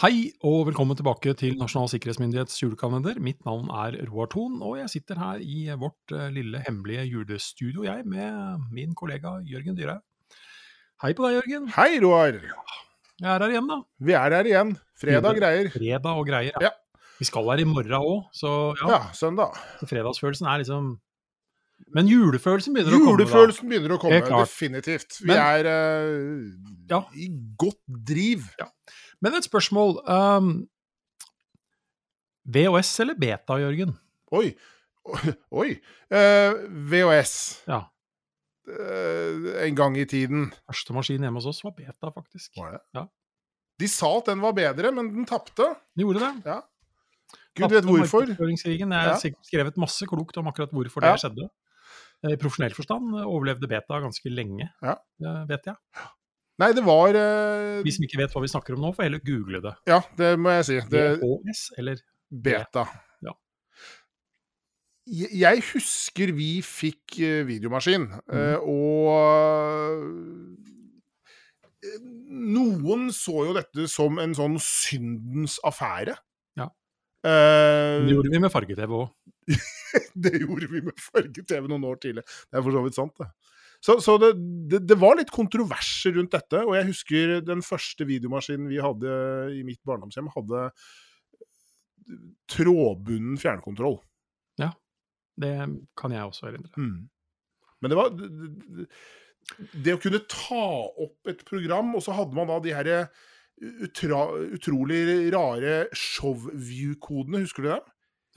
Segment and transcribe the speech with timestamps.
[0.00, 3.18] Hei og velkommen tilbake til Nasjonal sikkerhetsmyndighets julekalender.
[3.20, 7.84] Mitt navn er Roar Thon, og jeg sitter her i vårt uh, lille hemmelige julestudio,
[7.84, 10.00] jeg, med min kollega Jørgen Dyrhaug.
[11.04, 11.68] Hei på deg, Jørgen.
[11.76, 12.38] Hei, Roar.
[13.20, 13.78] Jeg er her igjen, da.
[14.08, 14.72] Vi er her igjen.
[15.04, 15.68] Fredag greier.
[15.76, 16.72] Fredag og greier, ja.
[17.20, 18.90] Vi skal her i morgen òg, så ja.
[18.94, 19.04] ja.
[19.20, 19.60] Søndag.
[19.82, 20.94] Så fredagsfølelsen er liksom
[21.96, 23.12] Men julefølelsen begynner å komme.
[23.18, 25.20] Julefølelsen begynner å komme, definitivt.
[25.20, 26.48] Vi Men- er uh,
[26.88, 27.04] Ja.
[27.12, 27.28] i
[27.60, 28.48] godt driv.
[29.22, 29.98] Men et spørsmål.
[30.08, 30.50] Um,
[32.50, 33.94] VHS eller beta, Jørgen?
[34.32, 34.52] Oi.
[35.52, 35.70] Oi.
[36.12, 36.56] Uh,
[36.90, 37.34] VHS.
[37.68, 37.82] Ja.
[38.70, 40.48] Uh, en gang i tiden.
[40.70, 42.52] Første maskin hjemme hos oss var beta, faktisk.
[42.58, 42.82] Var det?
[42.96, 43.06] Ja.
[43.80, 45.70] De sa at den var bedre, men den tapte.
[45.96, 46.32] De gjorde det.
[46.48, 46.60] Ja.
[47.56, 48.28] Gud vet hvorfor.
[48.28, 49.16] Jeg har Ja.
[49.42, 51.16] skrevet masse klokt om akkurat hvorfor det Ja.
[51.16, 51.48] skjedde.
[52.24, 54.96] Eh, I profesjonell forstand eh, overlevde beta ganske lenge, Ja.
[55.24, 55.76] eh, vet jeg.
[56.60, 57.80] Nei, det var uh...
[57.84, 59.72] Vi som ikke vet hva vi snakker om nå, får heller google det.
[59.88, 60.80] Ja, det må jeg si.
[60.92, 62.84] Det, VHS eller Beta.
[63.24, 63.32] Ja.
[65.40, 68.34] Jeg husker vi fikk eh, videomaskin, mm.
[68.36, 69.08] eh, og
[71.80, 76.18] eh, noen så jo dette som en sånn syndens affære.
[76.60, 76.68] Ja.
[77.24, 78.04] Uh...
[78.04, 79.08] Det gjorde vi med farge-TV òg.
[80.28, 82.28] det gjorde vi med farge-TV noen år tidlig.
[82.50, 83.32] Det er for så vidt sant, det.
[83.80, 84.34] Så, så det,
[84.68, 89.14] det, det var litt kontroverser rundt dette, og jeg husker den første videomaskinen vi hadde
[89.56, 90.66] i mitt barndomshjem, hadde
[92.50, 93.96] trådbunden fjernkontroll.
[94.60, 94.74] Ja.
[95.40, 95.54] Det
[95.96, 96.72] kan jeg også erindre.
[96.76, 97.08] Mm.
[97.80, 98.86] Men det var det,
[99.72, 100.64] det, å kunne ta
[101.06, 102.92] opp et program, og så hadde man da de her
[103.60, 107.80] utra, utrolig rare showview-kodene, husker du det?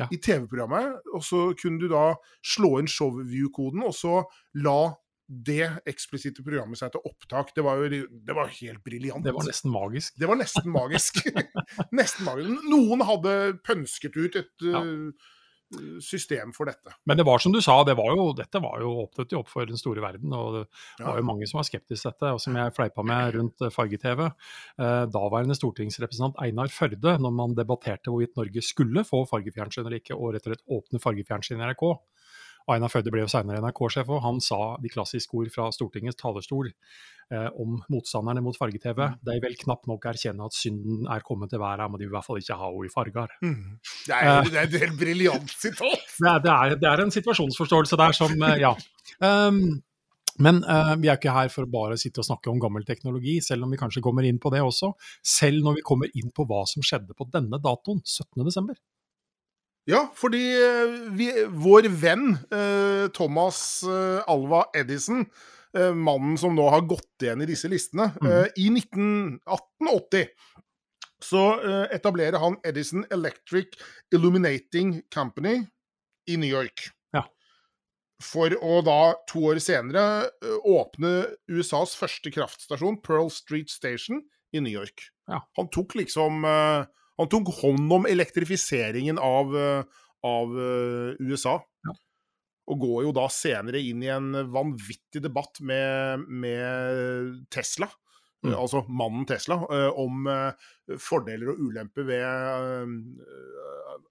[0.02, 0.08] Ja.
[0.10, 1.04] I TV-programmet.
[1.14, 2.14] Og så kunne du da
[2.46, 4.24] slå inn showview-koden, og så
[4.64, 4.94] la
[5.28, 7.54] det eksplisitte programmet seg til opptak.
[7.56, 9.24] Det var jo det var helt briljant.
[9.24, 10.18] Det var nesten magisk.
[10.20, 11.22] Det var nesten magisk.
[11.96, 12.66] nesten magisk.
[12.70, 14.82] Noen hadde pønsket ut et Ja.
[14.84, 15.32] uh,
[16.06, 16.92] system for dette.
[17.10, 19.50] Men det var som du sa, det var jo, dette var jo åpnet jo opp
[19.50, 20.30] for den store verden.
[20.38, 20.68] Og det
[21.00, 21.08] Ja.
[21.08, 23.72] var jo mange som var skeptiske til dette, og som jeg fleipa med rundt eh,
[23.74, 24.28] farge-TV.
[24.78, 30.14] Eh, daværende stortingsrepresentant Einar Førde, når man debatterte hvorvidt Norge skulle få fargefjernsyn eller ikke,
[30.14, 31.98] og rett og slett åpne fargefjernsyn i NRK.
[32.72, 36.70] Einar Førde ble jo senere NRK-sjef, og han sa de klassiske ord fra Stortingets talerstol
[36.70, 39.02] eh, om motstanderne mot farge-TV.
[39.26, 42.18] De vil knapt nok erkjenne at synden er kommet til verden, men de vil i
[42.18, 43.38] hvert fall ikke ha henne i farger.
[43.44, 43.64] Mm.
[44.08, 46.06] Det, er, det er et helt briljant sitat!
[46.20, 48.78] Det det, er, det er en situasjonsforståelse der som eh, Ja.
[49.20, 49.82] Um,
[50.42, 53.36] men uh, vi er ikke her for å bare sitte og snakke om gammel teknologi,
[53.46, 54.94] selv om vi kanskje kommer inn på det også.
[55.22, 58.74] Selv når vi kommer inn på hva som skjedde på denne datoen, 17.12.
[59.90, 65.26] Ja, fordi eh, vi, vår venn eh, Thomas eh, Alva Edison,
[65.78, 68.30] eh, mannen som nå har gått igjen i disse listene, mm.
[68.56, 70.32] i 1880
[71.24, 73.76] så eh, etablerer han Edison Electric
[74.16, 75.66] Illuminating Company
[76.32, 76.88] i New York.
[77.16, 77.26] Ja.
[78.24, 80.30] For å da, to år senere,
[80.64, 81.14] åpne
[81.52, 84.24] USAs første kraftstasjon, Pearl Street Station,
[84.54, 85.10] i New York.
[85.28, 85.42] Ja.
[85.58, 86.86] Han tok liksom eh,
[87.22, 89.84] Han tok hånd om elektrifiseringen av, eh,
[90.26, 91.60] av eh, USA.
[91.86, 91.96] Ja.
[92.74, 97.90] Og går jo da senere inn i en vanvittig debatt med, med Tesla.
[98.44, 98.54] Mm.
[98.54, 99.60] eh, Altså mannen Tesla,
[100.00, 100.26] om
[101.00, 104.02] fordeler og ulemper ved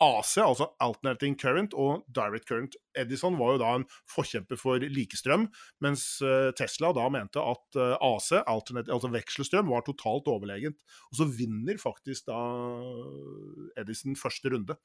[0.00, 2.74] AC, altså alternating current, og direct current.
[2.96, 5.46] Edison var jo da en forkjemper for likestrøm,
[5.84, 10.78] mens eh, Tesla da mente at eh, AC, altså vekselstrøm, var totalt overlegent.
[11.12, 12.40] Og så vinner faktisk da
[13.80, 14.76] Edison første runde.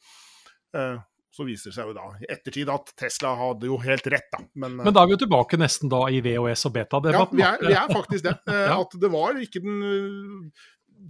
[0.75, 0.97] Eh,
[1.35, 4.39] Så viser det seg jo da i ettertid at Tesla hadde jo helt rett, da.
[4.55, 7.35] Men, eh, Men da er vi jo tilbake nesten da i VHS og beta-debatten.
[7.35, 8.35] vi er, vi er faktisk det.
[8.55, 10.51] Eh, At det var ikke den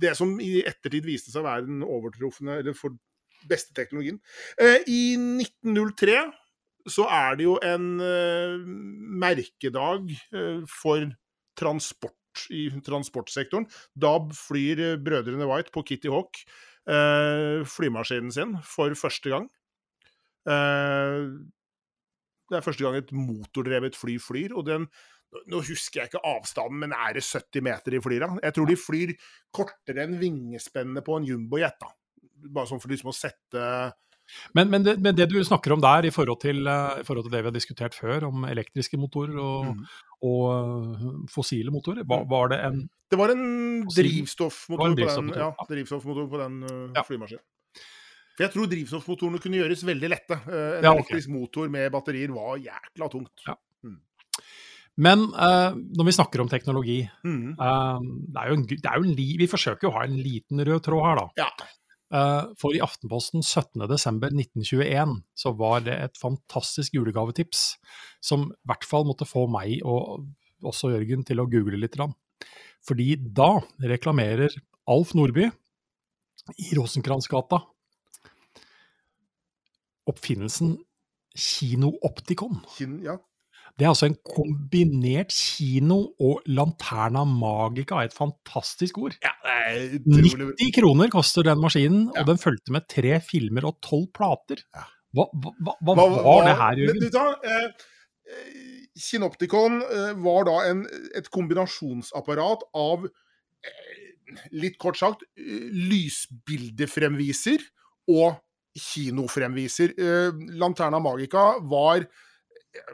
[0.02, 2.98] Det som i ettertid viste seg å være den overtrufne, eller for
[3.50, 4.20] beste teknologien.
[4.62, 6.20] Eh, I 1903
[6.92, 8.60] så er det jo en eh,
[9.26, 11.08] merkedag eh, for
[11.58, 12.14] transport
[12.52, 13.66] i transportsektoren.
[13.96, 16.44] Da flyr brødrene White på Kitty Hawk
[16.86, 19.48] flymaskinen sin for første gang.
[20.46, 20.54] Det
[22.60, 24.86] er første gang et motordrevet fly flyr, og den
[25.52, 28.40] nå husker jeg ikke avstanden, men er det 70 meter de flyr av?
[28.44, 29.14] Jeg tror de flyr
[29.56, 31.88] kortere enn vingespennene på en jumbojet.
[32.54, 33.62] Bare sånn for liksom å sette
[34.58, 37.28] Men, men, det, men det du snakker om der, i forhold, til, eh, i forhold
[37.28, 39.84] til det vi har diskutert før, om elektriske motorer og, Mm.
[40.26, 42.80] og eh, fossile motorer, var, var det en
[43.12, 46.56] Det var en drivstoffmotor, på den, ja, drivstoffmotor på den
[46.96, 47.04] Ja.
[47.06, 47.46] flymaskinen.
[48.36, 50.40] For jeg tror drivstoffmotorene kunne gjøres veldig lette.
[50.50, 51.04] Eh, en Ja, okay.
[51.04, 53.46] elektrisk motor med batterier var jækla tungt.
[53.46, 53.56] Ja.
[54.98, 57.58] Men uh, når vi snakker om teknologi mm.
[57.60, 60.16] uh, det er jo en, det er jo en Vi forsøker jo å ha en
[60.24, 61.26] liten rød tråd her, da.
[61.44, 61.50] Ja.
[62.14, 67.68] Eh, for i Aftenposten 17.12.1921 så var det et fantastisk julegavetips
[68.24, 70.28] som i hvert fall måtte få meg og
[70.66, 71.98] også Jørgen til å google litt.
[72.86, 74.54] Fordi da reklamerer
[74.90, 75.48] Alf Nordby
[76.62, 77.64] i Rosenkransgata
[80.06, 80.76] oppfinnelsen
[81.36, 82.62] Kinooptikon.
[82.78, 83.18] Kino, ja.
[83.76, 89.18] Det er altså en kombinert kino og Lanterna Magica, et fantastisk ord.
[89.24, 92.22] ja det er 90 kroner koster den maskinen, Ja.
[92.22, 94.62] og den fulgte med tre filmer og tolv plater.
[94.76, 94.86] Ja.
[95.16, 97.02] Hva, hva, hva, hva var det her, her, Men Jørgen?
[97.02, 97.70] du da, eh,
[99.00, 100.86] Kinopticon eh, var da en,
[101.16, 104.06] et kombinasjonsapparat av eh,
[104.56, 107.60] litt kort sagt eh, lysbildefremviser
[108.12, 108.38] og
[108.80, 109.94] kinofremviser.
[110.00, 112.08] Eh, Lanterna Magica var eh,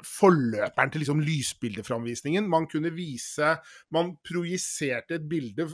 [0.06, 2.50] forløperen til liksom lysbildeframvisningen.
[2.50, 3.56] Man kunne vise
[3.94, 5.68] Man projiserte et bilde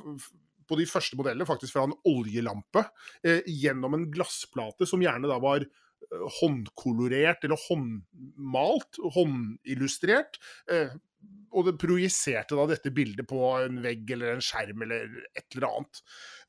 [0.67, 2.83] på de første modellene, faktisk fra en oljelampe,
[3.23, 10.39] eh, gjennom en glassplate som gjerne da var eh, håndkolorert eller håndmalt, håndillustrert.
[10.71, 10.91] Eh,
[11.57, 15.67] og det projiserte da dette bildet på en vegg eller en skjerm eller et eller
[15.69, 16.01] annet.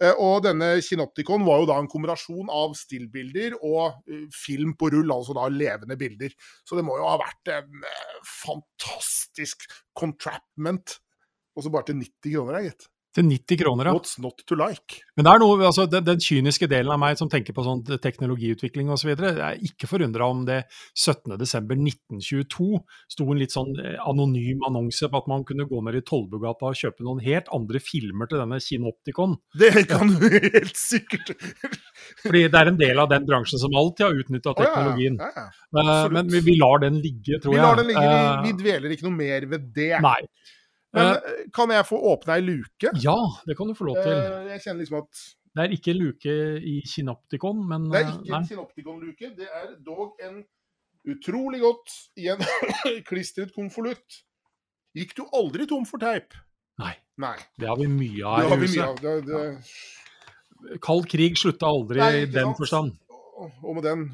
[0.02, 4.90] Eh, og denne Kinoptikon var jo da en kombinasjon av stillbilder og eh, film på
[4.94, 6.34] rull, altså da levende bilder.
[6.66, 9.68] Så det må jo ha vært en eh, fantastisk
[9.98, 10.98] contrapment.
[11.56, 12.90] Og så bare til 90 kroner, gitt.
[13.16, 13.92] Til 90 kroner, ja.
[13.96, 15.00] What's not to like?
[15.16, 17.80] Men det er noe, altså, den, den kyniske delen av meg som tenker på sånn
[18.04, 20.58] teknologiutvikling osv., jeg er ikke forundra om det
[20.92, 22.68] 17.12.1922
[23.14, 26.68] sto en litt sånn eh, anonym annonse på at man kunne gå ned i Tollbugata
[26.68, 29.38] og kjøpe noen helt andre filmer til denne Kinooptikon.
[29.58, 31.32] Det kan du helt sikkert
[32.22, 35.16] Fordi det er en del av den bransjen som alltid har utnytta teknologien.
[35.16, 35.66] Oh, ja, ja, ja.
[35.78, 36.12] Men.
[36.18, 37.60] Men vi, vi lar den ligge, tror jeg.
[37.60, 39.92] Vi lar den ligge, vi, vi Eh, dveler ikke noe mer ved det.
[40.04, 40.20] Nei.
[40.98, 42.92] Men eh, kan jeg få åpne ei luke?
[43.02, 43.16] ja,
[43.46, 44.14] det kan du få lov til.
[44.18, 45.24] Uh, Jeg kjenner liksom at
[45.58, 46.34] Det er ikke luke
[46.72, 48.38] i Kinoptikon, men det er eh, ikke nei.
[48.42, 50.42] en Synoptikon-luke, det er dog en
[51.08, 54.20] utrolig godt gjenklistret konvolutt.
[54.98, 56.34] Gikk du aldri tom for teip?
[56.78, 56.92] Nei.
[57.18, 57.36] Nei.
[57.58, 58.82] Det har vi mye av i huset.
[58.84, 59.00] av.
[59.02, 62.58] Det, det, Kald krig slutta aldri Nei, i den sant?
[62.58, 62.92] forstand.
[63.38, 64.04] og med den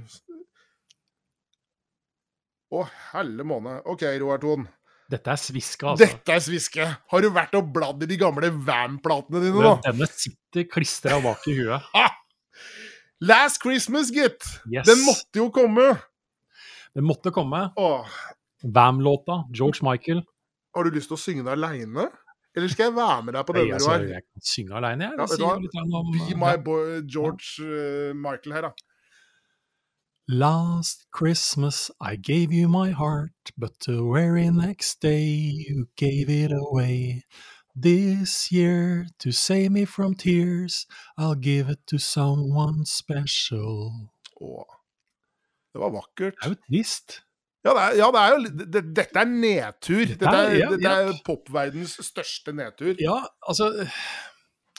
[2.74, 2.80] Å,
[3.12, 3.76] helle måne.
[3.86, 4.64] OK, Roar Thon.
[5.12, 6.06] Dette er sviske, altså.
[6.06, 6.86] Dette er sviske.
[7.12, 9.74] Har du vært og bladd i de gamle Vam-platene dine, da?
[9.84, 11.90] Den, denne sitter klistra bak i huet.
[13.28, 14.42] Last Christmas, gitt!
[14.70, 14.88] Yes.
[14.88, 15.90] Den måtte jo komme.
[16.96, 17.66] Den måtte komme.
[18.64, 20.24] Vam-låta, George Michael.
[20.74, 22.08] har du lyst til å synge den aleine?
[22.54, 25.38] Eller skal jeg være med deg på denne, altså, jeg, jeg kan synge aleine, jeg.
[25.42, 25.54] Ja,
[26.14, 28.93] Be my boy George uh, Michael her, da.
[30.26, 35.24] Last Christmas I gave you my heart, but the very next day
[35.68, 37.22] you gave it away.
[37.76, 40.86] This year, to save me from tears,
[41.18, 43.92] I'll give it to someone special.
[44.40, 44.64] Åh.
[45.74, 46.34] Det var vakkert.
[46.40, 47.20] Det er jo trist.
[47.64, 50.04] Ja, det er, ja, det er jo det, det, Dette er nedtur.
[50.06, 52.94] Dette er, er- ja, dette er popverdens største nedtur.
[53.00, 53.70] Ja, altså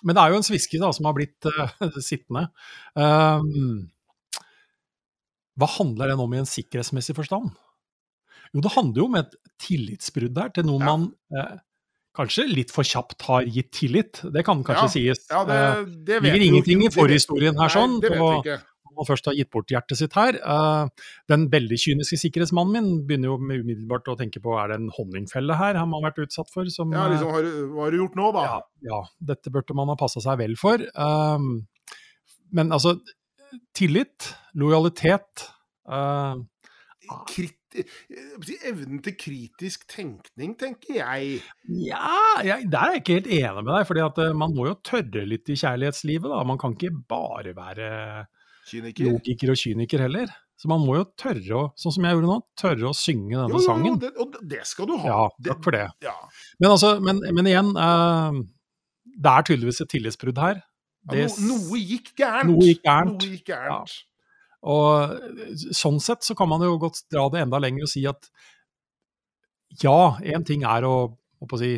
[0.03, 2.47] Men det er jo en sviske da, som har blitt uh, sittende.
[2.95, 3.91] Um,
[5.59, 7.53] hva handler den om i en sikkerhetsmessig forstand?
[8.53, 10.85] Jo, det handler jo om et tillitsbrudd her til noe Ja.
[10.91, 11.57] man eh,
[12.15, 14.21] kanskje litt for kjapt har gitt tillit.
[14.31, 15.25] Det kan kanskje sies.
[15.31, 18.45] Ja, det, Eh, det vet ligger ingenting i forhistorien her, sånn, Nei, det vet og,
[18.45, 18.61] ikke.
[19.09, 20.37] først har gitt bort hjertet sitt her.
[20.39, 20.87] Eh,
[21.27, 24.89] den veldig kyniske sikkerhetsmannen min begynner jo med umiddelbart å tenke på er det en
[24.95, 26.63] honningfelle her han har vært utsatt for?
[26.71, 27.43] Som, Ja, eh, liksom, har,
[27.75, 28.43] hva har du gjort nå, da?
[28.47, 30.79] ja, ja, dette burde man ha passa seg vel for.
[32.55, 32.95] Men altså,
[33.75, 35.47] tillit, lojalitet
[35.91, 36.39] uh,
[37.29, 41.41] Krit, eh, evnen til kritisk tenkning, tenker jeg.
[41.85, 43.85] Ja, jeg, der er jeg ikke helt enig med deg.
[43.91, 46.31] fordi at eh, man må jo tørre litt i kjærlighetslivet.
[46.31, 46.39] da.
[46.49, 47.91] Man kan ikke bare være
[48.71, 49.11] Kyniker.
[49.11, 50.33] logiker og kyniker heller.
[50.57, 53.53] Så man må jo tørre å, sånn som jeg gjorde nå, tørre å synge denne
[53.53, 53.99] Jo, jo, sangen.
[54.01, 55.11] det, og det skal du ha.
[55.11, 55.85] Ja, takk for det.
[56.05, 56.15] Ja.
[56.63, 58.39] Men altså, men, men igjen, uh,
[59.03, 60.63] det er tydeligvis et tillitsbrudd her.
[61.11, 62.49] Ja, no, noe gikk gærent.
[62.49, 63.19] Noe gikk gærent.
[63.19, 63.97] Noe gikk gærent.
[64.65, 68.29] Og sånn sett så kan man jo godt dra det enda lenger og si at
[69.83, 70.95] ja, én ting er å,
[71.45, 71.75] å si,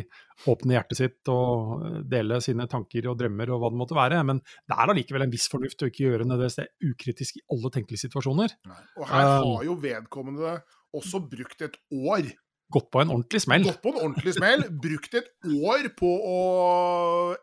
[0.48, 4.40] åpne hjertet sitt og dele sine tanker og drømmer og hva det måtte være, men
[4.40, 8.54] det er allikevel en viss fornuft å ikke gjøre det ukritisk i alle tenkelige situasjoner.
[9.00, 10.58] Og her Um, har jo vedkommende
[10.96, 12.30] også brukt et år.
[12.72, 13.64] Gått på en ordentlig smell.
[13.64, 14.64] Gått på en ordentlig smell.
[14.84, 16.38] Brukt et år på å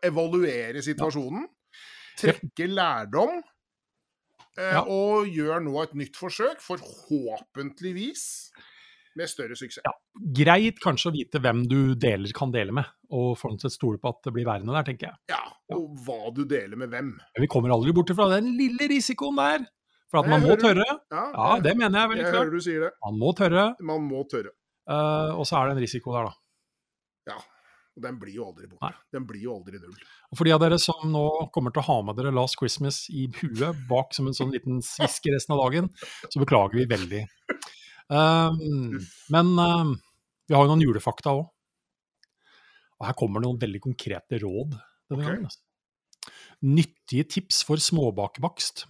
[0.06, 1.46] evaluere situasjonen.
[2.16, 3.40] Trekke lærdom.
[4.58, 4.82] Eh, Ja.
[4.88, 8.50] Og gjør nå et nytt forsøk, forhåpentligvis.
[9.16, 9.80] med større suksess.
[9.86, 9.92] Ja.
[10.36, 12.84] Greit kanskje å vite hvem du deler, kan dele med,
[13.16, 15.16] og sånn sett stole på at det blir værende der, tenker jeg.
[15.32, 15.38] Ja,
[15.72, 17.14] og hva du deler med hvem.
[17.16, 19.64] Men vi kommer aldri bort ifra den lille risikoen der.
[20.12, 20.84] For at Jeg man må tørre.
[21.10, 22.44] Ja, Ja, det mener jeg veldig jeg klart.
[22.44, 22.90] hører du sier det.
[23.06, 24.52] Man må tørre, Man må tørre.
[24.86, 26.34] Uh, og så er det en risiko der, da.
[27.96, 28.92] Og den blir jo aldri borte.
[29.14, 29.96] Den blir jo aldri null.
[30.28, 33.06] Og for de av dere som nå kommer til å ha med dere Last Christmas
[33.08, 35.88] i huet bak som en sånn liten sviske resten av dagen,
[36.28, 37.22] så beklager vi veldig.
[38.12, 38.98] Um,
[39.32, 39.94] men um,
[40.46, 41.46] vi har jo noen julefakta òg.
[42.96, 45.24] Og her kommer det noen veldig konkrete råd denne okay.
[45.30, 45.48] gangen.
[45.48, 45.64] Altså.
[46.66, 48.86] Nyttige tips for småbakebakst.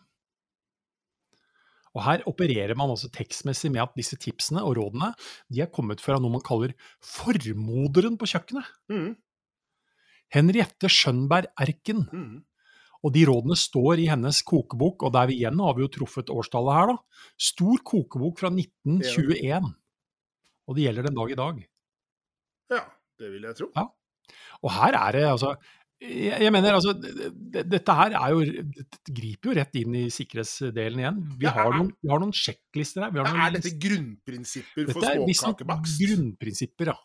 [1.97, 5.15] Og her opererer man altså tekstmessig med at disse tipsene og rådene
[5.49, 8.69] de er kommet fra noe man kaller formoderen på kjøkkenet.
[8.93, 9.15] Mm.
[10.37, 12.05] Henriette Skjønberg Erken.
[12.13, 12.45] Mm.
[13.05, 16.33] Og de rådene står i hennes kokebok, og der vi igjen har vi jo truffet
[16.33, 17.27] årstallet her, da.
[17.49, 19.69] Stor kokebok fra 1921.
[20.67, 21.61] Og det gjelder den dag i dag.
[22.75, 22.83] Ja,
[23.21, 23.69] det vil jeg tro.
[24.65, 25.55] Og her er det altså
[26.01, 29.95] jeg, jeg mener altså, det- det- Dette her er jo, det griper jo rett inn
[29.95, 31.21] i sikkerhetsdelen igjen.
[31.39, 33.11] Vi Ja, har noen, vi har noen sjekklister her.
[33.11, 35.99] Vi har noen er dette grunnprinsipper for Dette er småkakebakst?
[36.05, 36.97] grunnprinsipper, ja.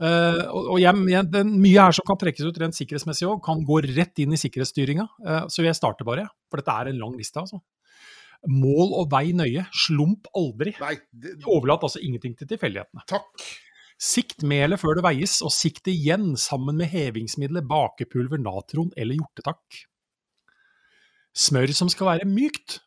[0.00, 3.40] Uh, og og jeg, jeg, er mye her som kan trekkes ut rent sikkerhetsmessig òg,
[3.42, 5.08] kan gå rett inn i sikkerhetsstyringa.
[5.26, 7.58] Uh, så jeg starter bare, for dette er en lang liste, altså.
[8.46, 9.64] Mål og vei nøye.
[9.74, 10.70] Slump aldri.
[10.78, 13.02] Nei, det, Overlat altså ingenting til tilfeldighetene.
[13.10, 13.26] takk.
[13.98, 19.80] Sikt melet før det veies, og sikt igjen sammen med hevingsmiddelet bakepulver, natron eller hjortetakk.
[21.38, 22.78] Smør som skal være mykt,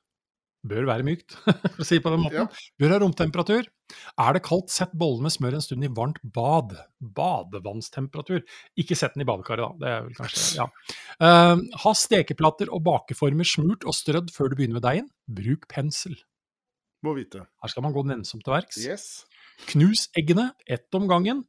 [0.68, 1.36] bør være mykt,
[1.74, 2.72] for å si på den måten, Ja.
[2.80, 3.68] bør ha romtemperatur.
[4.24, 6.78] Er det kaldt, sett bollen med smør en stund i varmt bad.
[7.02, 8.44] Badevannstemperatur.
[8.80, 9.72] Ikke sett den i badekaret, da.
[9.82, 10.68] Det er vel kanskje, ja.
[11.20, 15.12] Uh, ha stekeplater og bakeformer smurt og strødd før du begynner med deigen.
[15.28, 16.16] Bruk pensel.
[17.04, 17.44] Må vite.
[17.64, 18.80] Her skal man gå nennsomt til verks.
[18.86, 19.10] Yes.
[19.72, 21.44] Knus eggene, ett om gangen.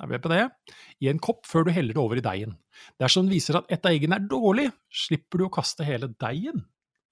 [0.00, 0.42] Er vi på det?
[1.00, 2.56] I en kopp før du heller det over i deigen.
[3.00, 6.66] Dersom det viser at ett av eggene er dårlig, slipper du å kaste hele deigen.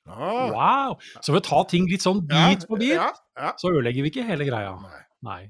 [0.04, 0.98] Ah, Wow!
[1.24, 3.08] Så ved å ta ting litt sånn bit for bit, Ja,
[3.40, 3.54] ja.
[3.56, 4.74] så ødelegger vi ikke hele greia.
[4.82, 5.00] Nei.
[5.24, 5.42] Nei.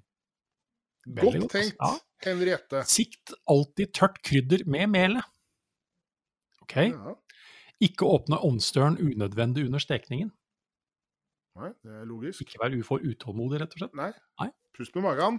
[1.19, 2.05] Godt godt, tenkt.
[2.25, 2.85] Henriette.
[2.89, 5.27] Sikt alltid tørt krydder med melet.
[6.63, 6.77] Ok?
[6.87, 7.17] Ja.
[7.83, 10.31] Ikke åpne ovnsdøren unødvendig under stekningen.
[11.55, 12.43] Nei, det er logisk.
[12.43, 13.99] Ikke vær for utålmodig, rett og slett.
[13.99, 14.11] Nei.
[14.43, 14.51] Nei.
[14.75, 15.37] Pust med magen.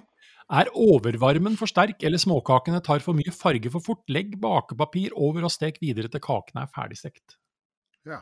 [0.56, 5.44] Er overvarmen for sterk eller småkakene tar for mye farge for fort, legg bakepapir over
[5.44, 7.36] og stek videre til kakene er ferdigstekt.
[8.08, 8.22] Ja.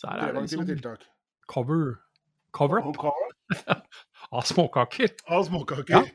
[0.00, 1.04] Så her er det liksom tiltak.
[1.50, 1.98] cover,
[2.56, 3.04] cover up
[4.38, 5.12] av småkaker.
[5.28, 6.08] Av småkaker.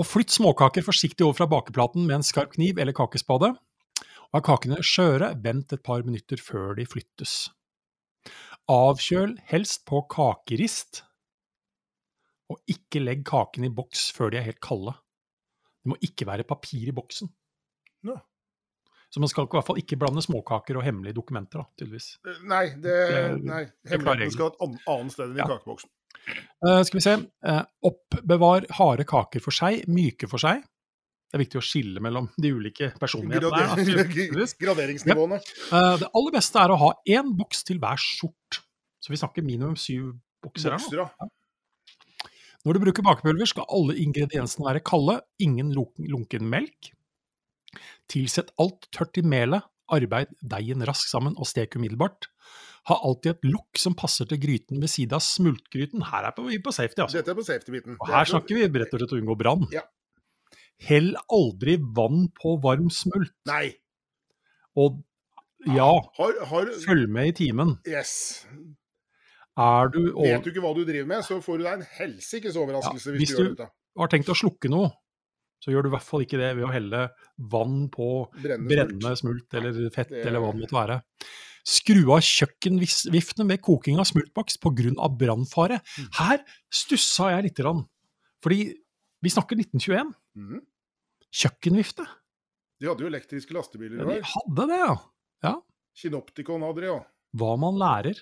[0.00, 3.54] Og flytt småkaker forsiktig over fra bakeplaten med en skarp kniv eller kakespade.
[4.32, 7.52] Og er kakene skjøre, vent et par minutter før de flyttes.
[8.72, 11.02] Avkjøl helst på kakerist,
[12.52, 14.94] og ikke legg kakene i boks før de er helt kalde.
[15.82, 17.30] Det må ikke være papir i boksen.
[18.08, 18.16] Nå.
[19.12, 22.06] Så man skal i hvert fall ikke blande småkaker og hemmelige dokumenter, da, tydeligvis.
[22.24, 22.94] Eh, Nei, det,
[23.44, 23.64] nei.
[23.90, 24.62] hemmeligheten skal et
[24.94, 25.48] annet sted enn i Ja.
[25.50, 25.90] kakeboksen.
[26.62, 27.14] Uh, skal vi se.
[27.44, 30.62] Uh, oppbevar harde kaker for seg, myke for seg.
[31.32, 34.44] Det er viktig å skille mellom de ulike personlighetene.
[34.60, 35.38] Graderingsnivåene.
[35.70, 35.78] Ja.
[36.02, 38.58] det aller beste er å ha én boks til hver skjort.
[39.00, 40.10] Så vi snakker minimum syv
[40.44, 40.76] bokser.
[40.76, 41.30] Bokser, ja.
[42.66, 46.92] Når du bruker bakepulver, skal alle ingrediensene være kalde, ingen lunk- lunken melk.
[48.12, 52.28] Tilsett alt tørt i melet, arbeid deigen raskt sammen og stek umiddelbart.
[52.90, 56.04] Ha alltid et lokk som passer til gryten ved siden av smultgryten.
[56.12, 57.22] Her er vi på safety, altså.
[57.22, 57.96] Dette er på safety-biten.
[57.96, 59.64] Og her snakker vi rett og slett å unngå brann.
[59.72, 59.86] Ja.
[60.88, 63.32] Hell aldri vann på varm smult.
[63.46, 63.74] Nei.
[64.76, 65.02] Og
[65.66, 67.76] ja, Har, har følg med i timen.
[67.86, 68.44] Yes.
[69.60, 72.56] Er du Vet du ikke hva du driver med, så får du deg en helsikes
[72.56, 73.68] overraskelse Ja, hvis, hvis du gjør dette.
[73.68, 74.88] Hvis du- har tenkt å slukke noe,
[75.62, 77.02] så gjør du i hvert fall ikke det ved å helle
[77.52, 78.06] vann på
[78.40, 81.02] Brennende, brennende smult eller fett det- eller hva det måtte være.
[81.62, 85.08] Skru av kjøkkenviftene ved koking av smultbaks pga.
[85.18, 85.78] brannfare.
[85.98, 86.08] Mm.
[86.18, 86.38] Her
[86.72, 87.84] stussa jeg lite grann.
[88.42, 88.74] Fordi
[89.22, 90.14] vi snakker 1921.
[90.34, 90.60] Mhm.
[91.32, 92.04] Kjøkkenvifte.
[92.82, 94.82] De hadde jo elektriske lastebiler Ja, i de hadde det,
[95.46, 95.54] ja.
[96.02, 96.98] Kinoptikon hadde de jo.
[97.38, 98.20] Hva man lærer.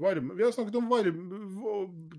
[0.00, 1.38] Varme, vi har snakket om varme,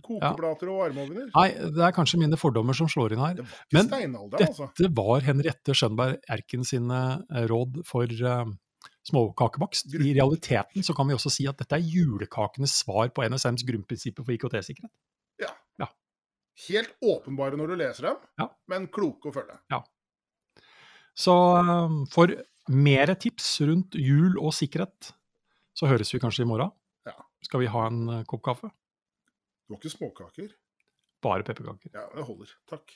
[0.05, 1.29] kokeplater og varmeovner.
[1.33, 3.39] Nei, det er kanskje mine fordommer som slår inn her.
[3.39, 3.87] Det var ikke Men
[4.29, 4.67] dette altså.
[4.77, 8.51] Dette var Henriette Skjønberg Erken sine eh, råd for uh,
[9.09, 9.95] småkakebakst.
[9.97, 14.27] I realiteten så kan vi også si at dette er julekakenes svar på NSMs grunnprinsipper
[14.27, 14.93] for IKT-sikkerhet.
[15.41, 15.89] Ja.
[16.67, 18.45] Helt åpenbare når du leser dem, Ja.
[18.69, 19.55] men kloke å følge.
[21.17, 22.33] Så eh, for
[22.71, 25.11] mer tips rundt jul og sikkerhet,
[25.75, 26.71] så høres vi kanskje i morgen.
[27.07, 27.15] Ja.
[27.43, 28.71] Skal vi ha en eh, kopp kaffe?
[29.65, 30.51] Det var ikke småkaker?
[31.21, 31.93] Bare pepperkaker.
[31.93, 32.53] Ja, det holder.
[32.69, 32.95] Takk.